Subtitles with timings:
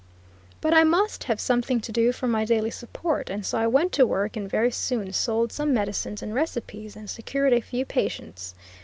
[0.61, 3.91] But I must have something to do for my daily support, and so I went
[3.91, 8.55] to work and very soon sold some medicines and recipes, and secured a few patients.